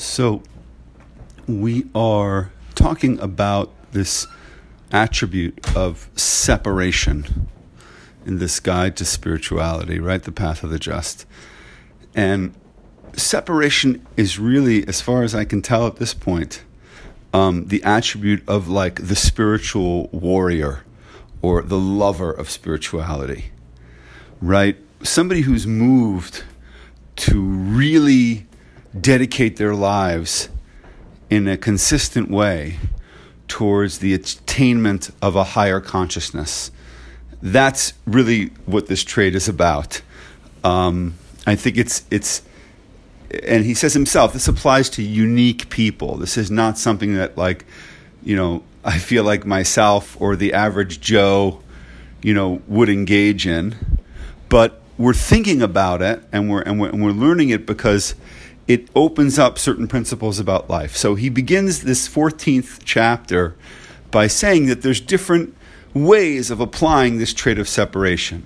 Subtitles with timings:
[0.00, 0.44] So,
[1.48, 4.28] we are talking about this
[4.92, 7.48] attribute of separation
[8.24, 10.22] in this guide to spirituality, right?
[10.22, 11.26] The path of the just.
[12.14, 12.54] And
[13.14, 16.62] separation is really, as far as I can tell at this point,
[17.34, 20.84] um, the attribute of like the spiritual warrior
[21.42, 23.46] or the lover of spirituality,
[24.40, 24.76] right?
[25.02, 26.44] Somebody who's moved
[27.16, 28.47] to really
[29.00, 30.48] dedicate their lives
[31.30, 32.78] in a consistent way
[33.48, 36.70] towards the attainment of a higher consciousness.
[37.42, 40.02] That's really what this trade is about.
[40.64, 41.14] Um,
[41.46, 42.42] I think it's it's,
[43.44, 46.16] and he says himself, this applies to unique people.
[46.16, 47.64] This is not something that like,
[48.22, 51.62] you know, I feel like myself or the average Joe,
[52.22, 53.76] you know, would engage in,
[54.48, 58.14] but we're thinking about it and we're and we're, and we're learning it because
[58.68, 60.94] it opens up certain principles about life.
[60.94, 63.56] So he begins this 14th chapter
[64.10, 65.56] by saying that there's different
[65.94, 68.44] ways of applying this trait of separation.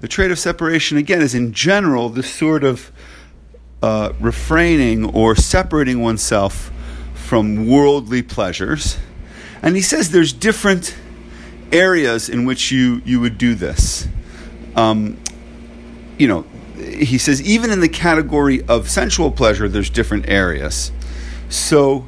[0.00, 2.92] The trait of separation, again, is in general the sort of
[3.82, 6.70] uh, refraining or separating oneself
[7.14, 8.98] from worldly pleasures.
[9.62, 10.94] And he says there's different
[11.72, 14.06] areas in which you, you would do this.
[14.76, 15.18] Um,
[16.18, 16.44] you know,
[16.84, 20.92] he says even in the category of sensual pleasure, there's different areas.
[21.48, 22.06] So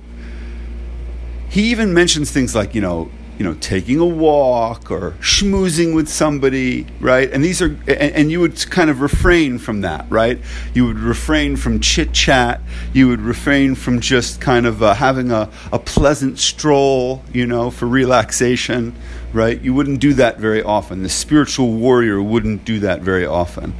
[1.48, 6.08] he even mentions things like you know you know taking a walk or schmoozing with
[6.08, 7.30] somebody right?
[7.30, 10.38] And these are and, and, you would kind of refrain from that right?
[10.74, 12.60] You would refrain from chit chat.
[12.92, 17.70] You would refrain from just kind of uh, having a, a pleasant stroll you know
[17.70, 18.94] for relaxation
[19.32, 19.60] right?
[19.60, 21.02] You wouldn't do that very often.
[21.02, 23.74] The spiritual warrior wouldn't do that very often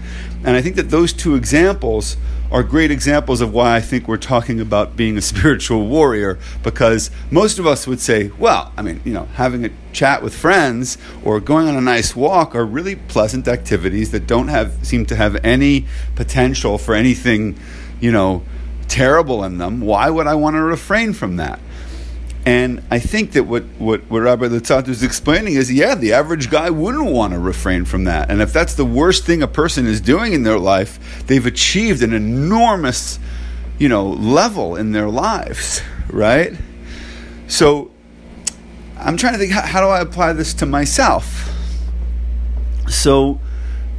[0.46, 2.16] and I think that those two examples
[2.52, 7.10] are great examples of why I think we're talking about being a spiritual warrior because
[7.32, 10.98] most of us would say, well, I mean, you know, having a chat with friends
[11.24, 15.16] or going on a nice walk are really pleasant activities that don't have seem to
[15.16, 17.58] have any potential for anything,
[18.00, 18.44] you know,
[18.86, 19.80] terrible in them.
[19.80, 21.58] Why would I want to refrain from that?
[22.46, 26.48] And I think that what, what, what Rabbi Luzzatto is explaining is, yeah, the average
[26.48, 28.30] guy wouldn't want to refrain from that.
[28.30, 32.04] And if that's the worst thing a person is doing in their life, they've achieved
[32.04, 33.18] an enormous,
[33.80, 36.52] you know, level in their lives, right?
[37.48, 37.90] So
[38.96, 41.50] I'm trying to think, how, how do I apply this to myself?
[42.88, 43.40] So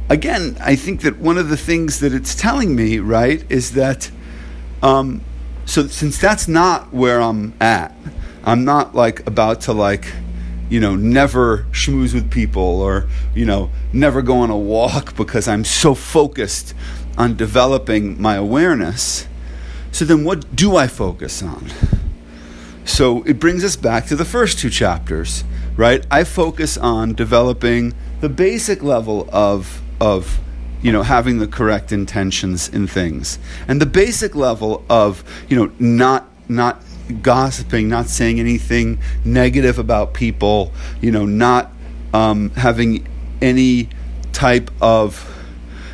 [0.08, 4.10] again, I think that one of the things that it's telling me, right, is that,
[4.82, 5.20] um,
[5.66, 7.94] so since that's not where I'm at,
[8.48, 10.10] I'm not like about to like,
[10.70, 15.46] you know, never schmooze with people or, you know, never go on a walk because
[15.46, 16.74] I'm so focused
[17.18, 19.28] on developing my awareness.
[19.92, 21.68] So then what do I focus on?
[22.86, 25.44] So it brings us back to the first two chapters,
[25.76, 26.06] right?
[26.10, 27.92] I focus on developing
[28.22, 30.40] the basic level of of
[30.80, 33.38] you know having the correct intentions in things
[33.68, 40.14] and the basic level of you know not not gossiping, not saying anything negative about
[40.14, 41.72] people, you know, not
[42.12, 43.06] um, having
[43.40, 43.88] any
[44.32, 45.28] type of,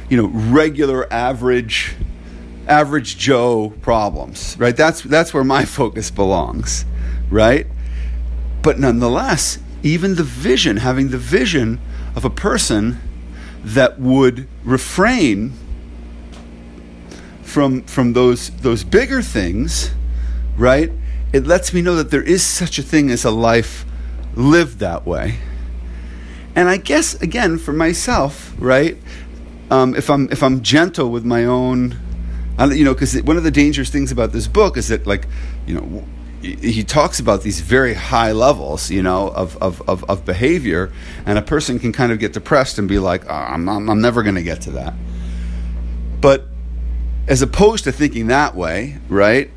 [0.08, 1.94] you know, regular average
[2.66, 4.76] average Joe problems, right?
[4.76, 6.84] That's that's where my focus belongs,
[7.30, 7.66] right?
[8.62, 11.80] But nonetheless, even the vision, having the vision
[12.16, 12.98] of a person
[13.62, 15.52] that would refrain
[17.42, 19.90] from from those those bigger things,
[20.56, 20.90] right?
[21.34, 23.84] It lets me know that there is such a thing as a life
[24.36, 25.38] lived that way.
[26.54, 28.96] And I guess again for myself, right?
[29.68, 31.98] Um, if I'm if I'm gentle with my own,
[32.70, 35.26] you know, because one of the dangerous things about this book is that, like,
[35.66, 36.04] you know,
[36.40, 40.92] he talks about these very high levels, you know, of, of, of, of behavior,
[41.26, 44.00] and a person can kind of get depressed and be like, oh, I'm, I'm, I'm
[44.00, 44.94] never going to get to that.
[46.20, 46.46] But
[47.26, 49.50] as opposed to thinking that way, right?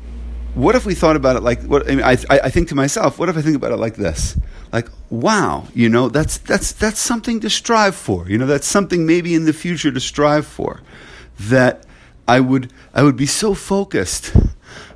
[0.54, 3.18] What if we thought about it like what I, mean, I, I think to myself
[3.18, 4.38] what if i think about it like this?
[4.72, 8.28] Like wow you know that's that's that's something to strive for.
[8.28, 10.80] You know that's something maybe in the future to strive for.
[11.38, 11.84] That
[12.26, 14.36] i would i would be so focused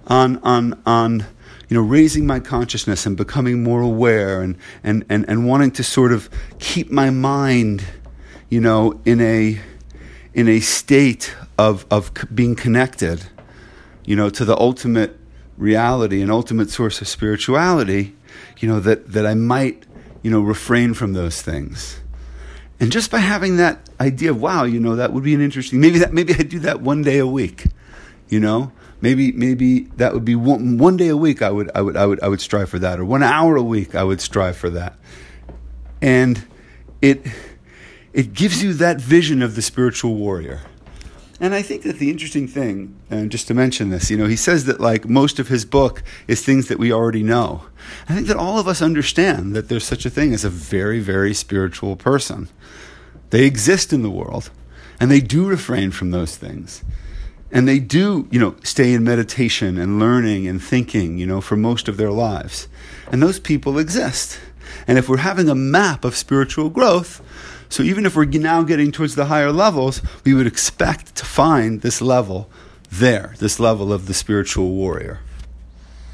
[0.07, 1.27] on on on
[1.69, 5.83] you know raising my consciousness and becoming more aware and and and, and wanting to
[5.83, 6.29] sort of
[6.59, 7.83] keep my mind
[8.51, 9.59] you know in a
[10.35, 13.25] in a state of of being connected
[14.05, 15.19] you know to the ultimate
[15.63, 18.15] reality, an ultimate source of spirituality,
[18.59, 19.87] you know, that, that I might,
[20.23, 22.01] you know, refrain from those things.
[22.81, 25.81] And just by having that idea of, wow, you know, that would be an interesting,
[25.81, 27.67] maybe that, maybe I do that one day a week,
[28.29, 31.83] you know, maybe maybe that would be one, one day a week I would I
[31.83, 34.21] would I would I would strive for that or one hour a week I would
[34.21, 34.95] strive for that.
[36.01, 36.45] And
[37.03, 37.27] it
[38.13, 40.61] it gives you that vision of the spiritual warrior
[41.41, 44.37] and I think that the interesting thing, and just to mention this, you know, he
[44.37, 47.65] says that like most of his book is things that we already know.
[48.09, 51.01] I think that all of us understand that there's such a thing as a very,
[51.01, 52.49] very spiritual person.
[53.31, 54.51] They exist in the world,
[55.01, 56.85] and they do refrain from those things.
[57.51, 61.57] And they do, you know, stay in meditation and learning and thinking, you know, for
[61.57, 62.67] most of their lives.
[63.11, 64.39] And those people exist.
[64.87, 67.23] And if we're having a map of spiritual growth,
[67.69, 71.81] so even if we're now getting towards the higher levels, we would expect to find
[71.81, 72.51] this level
[72.91, 75.21] there, this level of the spiritual warrior.